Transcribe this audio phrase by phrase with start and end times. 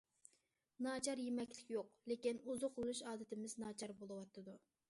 [0.85, 4.61] ناچار يېمەكلىك يوق، لېكىن ئوزۇقلىنىش ئادىتىمىز ناچار بولۇۋاتىدۇ.